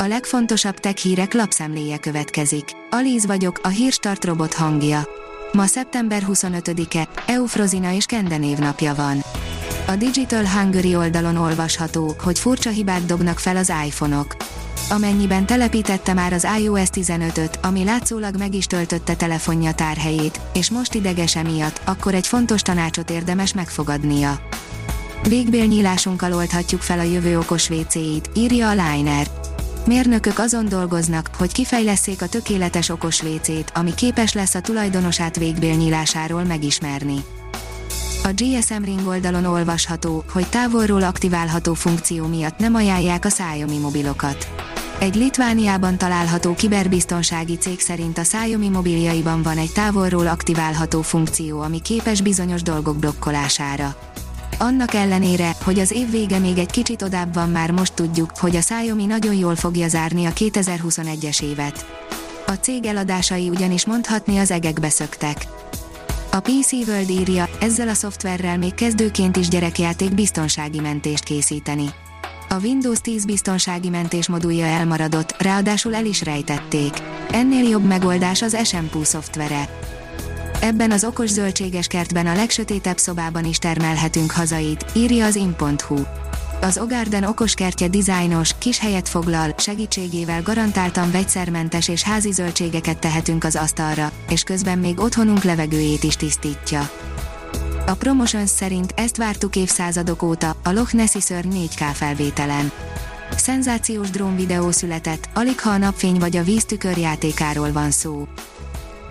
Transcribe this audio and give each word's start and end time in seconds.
A 0.00 0.06
legfontosabb 0.06 0.78
tech 0.78 0.96
hírek 0.96 1.34
lapszemléje 1.34 1.98
következik. 1.98 2.64
Alíz 2.90 3.26
vagyok, 3.26 3.60
a 3.62 3.68
hírstart 3.68 4.24
robot 4.24 4.54
hangja. 4.54 5.08
Ma 5.52 5.66
szeptember 5.66 6.22
25-e, 6.28 7.08
Eufrozina 7.26 7.92
és 7.92 8.04
Kende 8.04 8.36
névnapja 8.36 8.94
van. 8.94 9.22
A 9.86 9.96
Digital 9.96 10.46
Hungary 10.46 10.96
oldalon 10.96 11.36
olvasható, 11.36 12.14
hogy 12.22 12.38
furcsa 12.38 12.70
hibák 12.70 13.04
dobnak 13.04 13.38
fel 13.38 13.56
az 13.56 13.72
iPhone-ok. 13.86 14.36
Amennyiben 14.90 15.46
telepítette 15.46 16.12
már 16.12 16.32
az 16.32 16.46
iOS 16.58 16.88
15-öt, 16.92 17.58
ami 17.62 17.84
látszólag 17.84 18.36
meg 18.36 18.54
is 18.54 18.66
töltötte 18.66 19.14
telefonja 19.14 19.72
tárhelyét, 19.72 20.40
és 20.52 20.70
most 20.70 20.94
ideges 20.94 21.36
emiatt, 21.36 21.80
akkor 21.84 22.14
egy 22.14 22.26
fontos 22.26 22.62
tanácsot 22.62 23.10
érdemes 23.10 23.54
megfogadnia. 23.54 24.40
Végbélnyílásunkkal 25.28 26.32
oldhatjuk 26.32 26.80
fel 26.80 26.98
a 26.98 27.02
jövő 27.02 27.38
okos 27.38 27.70
WC-it, 27.70 28.30
írja 28.34 28.68
a 28.68 28.74
Liner. 28.74 29.26
Mérnökök 29.88 30.38
azon 30.38 30.68
dolgoznak, 30.68 31.30
hogy 31.38 31.52
kifejleszék 31.52 32.22
a 32.22 32.26
tökéletes 32.26 32.88
okos 32.88 33.22
WC-t, 33.22 33.72
ami 33.74 33.94
képes 33.94 34.32
lesz 34.32 34.54
a 34.54 34.60
tulajdonosát 34.60 35.36
végbélnyílásáról 35.36 36.44
megismerni. 36.44 37.16
A 38.24 38.28
GSM 38.34 38.82
Ring 38.84 39.06
oldalon 39.06 39.44
olvasható, 39.44 40.24
hogy 40.32 40.48
távolról 40.48 41.02
aktiválható 41.02 41.74
funkció 41.74 42.26
miatt 42.26 42.58
nem 42.58 42.74
ajánlják 42.74 43.24
a 43.24 43.28
Xiaomi 43.28 43.78
mobilokat. 43.78 44.48
Egy 44.98 45.14
Litvániában 45.14 45.98
található 45.98 46.54
kiberbiztonsági 46.54 47.56
cég 47.56 47.80
szerint 47.80 48.18
a 48.18 48.22
Xiaomi 48.22 48.68
mobiljaiban 48.68 49.42
van 49.42 49.58
egy 49.58 49.72
távolról 49.72 50.26
aktiválható 50.26 51.02
funkció, 51.02 51.60
ami 51.60 51.80
képes 51.82 52.20
bizonyos 52.20 52.62
dolgok 52.62 52.96
blokkolására. 52.96 53.96
Annak 54.60 54.94
ellenére, 54.94 55.54
hogy 55.64 55.78
az 55.78 55.90
év 55.90 56.10
vége 56.10 56.38
még 56.38 56.58
egy 56.58 56.70
kicsit 56.70 57.02
odább 57.02 57.34
van 57.34 57.50
már 57.50 57.70
most 57.70 57.94
tudjuk, 57.94 58.32
hogy 58.38 58.56
a 58.56 58.58
Xiaomi 58.58 59.06
nagyon 59.06 59.34
jól 59.34 59.56
fogja 59.56 59.88
zárni 59.88 60.24
a 60.24 60.30
2021-es 60.30 61.42
évet. 61.42 61.86
A 62.46 62.52
cég 62.52 62.84
eladásai 62.84 63.48
ugyanis 63.48 63.86
mondhatni 63.86 64.38
az 64.38 64.50
egekbe 64.50 64.88
szöktek. 64.88 65.46
A 66.32 66.40
PC 66.40 66.72
World 66.72 67.10
írja, 67.10 67.48
ezzel 67.60 67.88
a 67.88 67.94
szoftverrel 67.94 68.58
még 68.58 68.74
kezdőként 68.74 69.36
is 69.36 69.48
gyerekjáték 69.48 70.14
biztonsági 70.14 70.80
mentést 70.80 71.24
készíteni. 71.24 71.86
A 72.48 72.60
Windows 72.62 73.00
10 73.00 73.24
biztonsági 73.24 73.88
mentés 73.88 74.28
modulja 74.28 74.66
elmaradott, 74.66 75.34
ráadásul 75.38 75.94
el 75.94 76.04
is 76.04 76.22
rejtették. 76.22 76.92
Ennél 77.30 77.68
jobb 77.68 77.84
megoldás 77.84 78.42
az 78.42 78.56
Shampoo 78.64 79.04
szoftvere. 79.04 79.68
Ebben 80.60 80.90
az 80.90 81.04
okos 81.04 81.28
zöldséges 81.28 81.86
kertben 81.86 82.26
a 82.26 82.34
legsötétebb 82.34 82.98
szobában 82.98 83.44
is 83.44 83.58
termelhetünk 83.58 84.30
hazait, 84.30 84.84
írja 84.94 85.26
az 85.26 85.36
in.hu. 85.36 85.96
Az 86.60 86.78
Ogarden 86.78 87.24
okos 87.24 87.54
kertje 87.54 87.88
dizájnos, 87.88 88.50
kis 88.58 88.78
helyet 88.78 89.08
foglal, 89.08 89.54
segítségével 89.56 90.42
garantáltan 90.42 91.10
vegyszermentes 91.10 91.88
és 91.88 92.02
házi 92.02 92.32
zöldségeket 92.32 92.98
tehetünk 92.98 93.44
az 93.44 93.56
asztalra, 93.56 94.12
és 94.28 94.42
közben 94.42 94.78
még 94.78 95.00
otthonunk 95.00 95.42
levegőjét 95.42 96.04
is 96.04 96.16
tisztítja. 96.16 96.90
A 97.86 97.94
Promotions 97.94 98.50
szerint 98.50 98.92
ezt 98.96 99.16
vártuk 99.16 99.56
évszázadok 99.56 100.22
óta, 100.22 100.56
a 100.64 100.72
Loch 100.72 100.94
Nessi 100.94 101.20
szörny 101.20 101.52
4K 101.54 101.84
felvételen. 101.92 102.72
Szenzációs 103.36 104.10
drón 104.10 104.36
videó 104.36 104.70
született, 104.70 105.28
alig 105.34 105.60
ha 105.60 105.70
a 105.70 105.76
napfény 105.76 106.18
vagy 106.18 106.36
a 106.36 106.42
víztükör 106.42 106.96
játékáról 106.96 107.72
van 107.72 107.90
szó. 107.90 108.28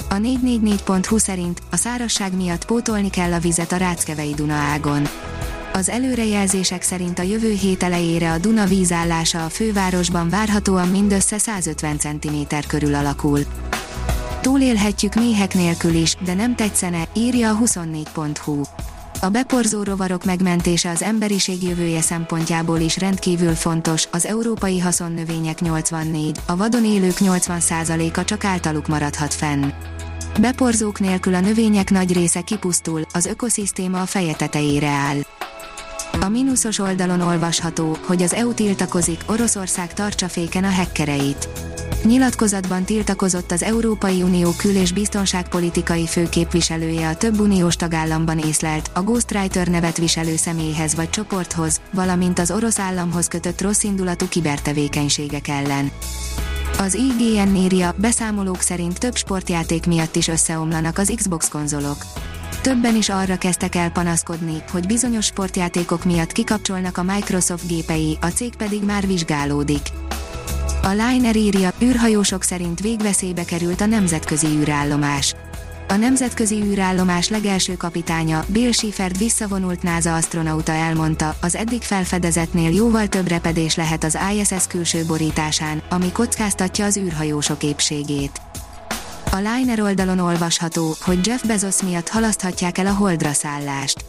A 0.10 0.16
444.hu 0.16 1.18
szerint 1.18 1.62
a 1.72 1.76
szárasság 1.76 2.36
miatt 2.36 2.66
pótolni 2.66 3.10
kell 3.10 3.34
a 3.34 3.40
vizet 3.40 3.72
a 3.72 3.78
Ráckevei 3.78 4.34
Duna 4.34 4.54
ágon. 4.54 5.08
Az 5.74 5.90
előrejelzések 5.90 6.82
szerint 6.82 7.20
a 7.20 7.22
jövő 7.22 7.52
hét 7.52 7.84
elejére 7.84 8.32
a 8.32 8.38
Duna 8.38 8.66
vízállása 8.66 9.46
a 9.46 9.50
fővárosban 9.50 10.30
várhatóan 10.30 10.88
mindössze 10.88 11.38
150 11.38 11.98
cm 11.98 12.56
körül 12.68 12.96
alakul. 12.96 13.40
Túlélhetjük 14.42 15.16
méhek 15.16 15.54
nélkül 15.54 15.94
is, 15.94 16.16
de 16.26 16.34
nem 16.34 16.56
tetszene, 16.56 17.08
írja 17.14 17.50
a 17.50 17.58
24.hu. 17.58 18.62
A 19.22 19.30
beporzó 19.30 19.83
rovarok 19.83 20.23
megmentése 20.23 20.89
az 20.89 21.02
emberiség 21.02 21.64
jövője 21.64 22.02
szempontjából 22.02 22.80
is 22.80 22.98
rendkívül 22.98 23.54
fontos, 23.54 24.08
az 24.11 24.26
európai 24.26 24.80
haszonnövények 24.80 25.61
84, 25.61 26.39
a 26.45 26.55
vadon 26.55 26.86
élők 26.86 27.16
80%-a 27.20 28.23
csak 28.23 28.44
általuk 28.44 28.88
maradhat 28.88 29.33
fenn. 29.33 29.66
Beporzók 30.39 31.00
nélkül 31.00 31.33
a 31.33 31.39
növények 31.39 31.89
nagy 31.89 32.14
része 32.14 32.42
kipusztul, 32.42 33.02
az 33.14 33.26
ökoszisztéma 33.26 34.02
a 34.02 34.05
feje 34.05 34.33
tetejére 34.33 34.89
áll. 34.89 35.17
A 36.22 36.30
mínuszos 36.30 36.80
oldalon 36.80 37.22
olvasható, 37.22 37.98
hogy 38.05 38.22
az 38.22 38.34
EU 38.34 38.54
tiltakozik, 38.54 39.22
Oroszország 39.26 39.94
tartsa 39.94 40.28
féken 40.28 40.64
a 40.64 40.70
hekkereit. 40.70 41.49
Nyilatkozatban 42.04 42.84
tiltakozott 42.84 43.52
az 43.52 43.64
Európai 43.64 44.22
Unió 44.22 44.52
kül- 44.58 44.76
és 44.76 44.92
biztonságpolitikai 44.92 46.08
főképviselője 46.08 47.08
a 47.08 47.16
több 47.16 47.40
uniós 47.40 47.76
tagállamban 47.76 48.40
észlelt, 48.40 48.90
a 48.94 49.02
Ghostwriter 49.02 49.68
nevet 49.68 49.98
viselő 49.98 50.36
személyhez 50.36 50.96
vagy 50.96 51.10
csoporthoz, 51.10 51.82
valamint 51.94 52.40
az 52.40 52.52
orosz 52.52 52.80
államhoz 52.80 53.28
kötött 53.28 53.62
rosszindulatú 53.62 54.28
kibertevékenységek 54.28 55.48
ellen. 55.48 55.92
Az 56.80 56.94
IGN 56.94 57.56
írja, 57.56 57.94
beszámolók 57.98 58.62
szerint 58.62 59.00
több 59.00 59.16
sportjáték 59.16 59.86
miatt 59.86 60.16
is 60.16 60.28
összeomlanak 60.28 60.98
az 60.98 61.14
Xbox 61.16 61.48
konzolok. 61.48 62.06
Többen 62.62 62.96
is 62.96 63.10
arra 63.10 63.38
kezdtek 63.38 63.76
el 63.76 63.92
panaszkodni, 63.92 64.64
hogy 64.72 64.86
bizonyos 64.86 65.26
sportjátékok 65.26 66.06
miatt 66.06 66.32
kikapcsolnak 66.32 66.98
a 66.98 67.04
Microsoft 67.04 67.68
gépei, 67.68 68.18
a 68.22 68.28
cég 68.28 68.56
pedig 68.56 68.84
már 68.84 69.08
vizsgálódik. 69.08 69.82
A 70.87 70.89
Liner 70.89 71.36
írja, 71.36 71.73
űrhajósok 71.81 72.43
szerint 72.43 72.80
végveszélybe 72.80 73.45
került 73.45 73.81
a 73.81 73.86
nemzetközi 73.86 74.48
űrállomás. 74.48 75.36
A 75.87 75.93
nemzetközi 75.93 76.55
űrállomás 76.55 77.30
legelső 77.30 77.77
kapitánya, 77.77 78.43
Bill 78.48 78.71
Schiffert 78.71 79.17
visszavonult 79.17 79.83
NASA 79.83 80.15
astronauta 80.15 80.71
elmondta, 80.71 81.36
az 81.42 81.55
eddig 81.55 81.81
felfedezetnél 81.81 82.73
jóval 82.73 83.08
több 83.08 83.27
repedés 83.27 83.75
lehet 83.75 84.03
az 84.03 84.17
ISS 84.33 84.67
külső 84.67 85.05
borításán, 85.05 85.81
ami 85.89 86.11
kockáztatja 86.11 86.86
az 86.86 86.98
űrhajósok 86.98 87.64
épségét. 87.64 88.42
A 89.31 89.36
Liner 89.36 89.81
oldalon 89.81 90.19
olvasható, 90.19 90.95
hogy 91.02 91.27
Jeff 91.27 91.43
Bezos 91.43 91.81
miatt 91.81 92.09
halaszthatják 92.09 92.77
el 92.77 92.86
a 92.86 92.93
holdra 92.93 93.33
szállást. 93.33 94.05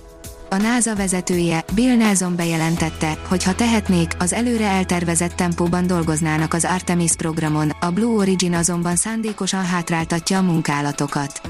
A 0.50 0.56
NASA 0.56 0.94
vezetője, 0.97 1.64
Bill 1.75 1.97
Nelson 1.97 2.36
bejelentette, 2.36 3.19
hogy 3.28 3.44
ha 3.44 3.54
tehetnék, 3.54 4.12
az 4.19 4.32
előre 4.32 4.66
eltervezett 4.66 5.32
tempóban 5.32 5.86
dolgoznának 5.86 6.54
az 6.54 6.64
Artemis 6.64 7.12
programon, 7.16 7.70
a 7.81 7.91
Blue 7.91 8.16
Origin 8.16 8.54
azonban 8.54 8.97
szándékosan 8.97 9.64
hátráltatja 9.64 10.38
a 10.38 10.42
munkálatokat. 10.42 11.41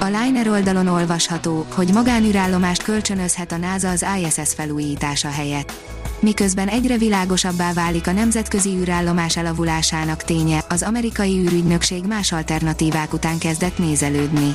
A 0.00 0.04
Liner 0.04 0.48
oldalon 0.48 0.86
olvasható, 0.86 1.66
hogy 1.74 1.92
magánűrállomást 1.92 2.82
kölcsönözhet 2.82 3.52
a 3.52 3.56
NASA 3.56 3.88
az 3.88 4.04
ISS 4.18 4.54
felújítása 4.54 5.28
helyett. 5.28 5.72
Miközben 6.20 6.68
egyre 6.68 6.96
világosabbá 6.96 7.72
válik 7.72 8.06
a 8.06 8.12
nemzetközi 8.12 8.70
űrállomás 8.70 9.36
elavulásának 9.36 10.22
ténye, 10.22 10.64
az 10.68 10.82
amerikai 10.82 11.38
űrügynökség 11.38 12.04
más 12.04 12.32
alternatívák 12.32 13.12
után 13.12 13.38
kezdett 13.38 13.78
nézelődni. 13.78 14.54